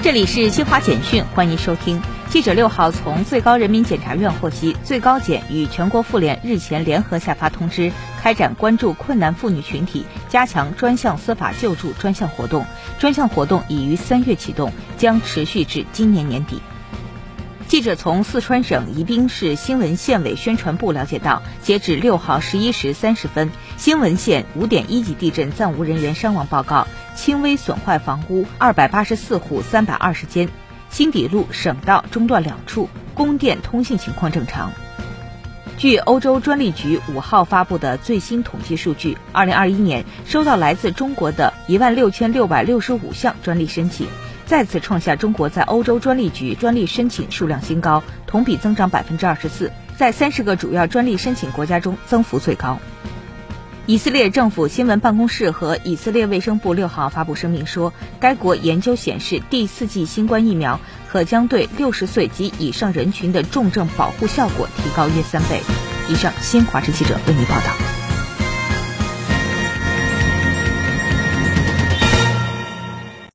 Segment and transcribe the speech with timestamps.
[0.00, 2.00] 这里是新华简讯，欢迎收听。
[2.30, 7.90] 记者六号从最高人民检察院获悉，最高检与全国妇联日前联合下发通知，
[8.22, 12.64] 开展关注困难妇女群体、加强专项司法救助专项活动。
[13.00, 16.62] 专项活动已于三月启动，将持续至今年年底。
[17.68, 30.48] 记者从四川省宜宾市兴文县委宣传部了解到，截止六号十一时三十分，兴文县五点一级地震暂无人员伤亡报告，轻微损坏房屋二百八十四户三百二十间，
[30.88, 34.72] 新底路省道中断两处，供电通信情况正常。
[35.76, 44.06] 据欧洲专利局五号发布的最新统计数据，二零二一年收到来自中国的一万六千六百六十五项专利申请。
[44.48, 52.80] 再次创下中国在欧洲专利局专利申请数量新高，同比增长百分之二十四，在三十个主要专利申请国家中增幅最高。
[53.84, 65.60] 以色列政府新闻办公室和以色列卫生部六号发布声明说，该国研究显示，第四季新冠疫苗可将对六十岁及以上人群的重症保护效果提高约三倍。
[66.08, 67.97] 以上，新华社记者为您报道。